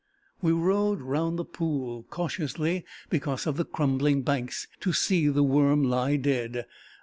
We 0.41 0.51
rode 0.51 0.99
round 0.99 1.37
the 1.37 1.45
pool, 1.45 2.07
cautiously 2.09 2.85
because 3.11 3.45
of 3.45 3.55
the 3.55 3.65
crumbling 3.65 4.23
banks, 4.23 4.67
to 4.79 4.93
see 4.93 5.27
the 5.27 5.43
worm 5.43 5.83
lie 5.83 6.15
dead. 6.15 6.65